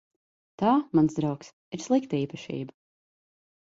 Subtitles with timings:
[0.61, 0.71] Tā,
[1.01, 2.79] mans draugs, ir slikta īpašība.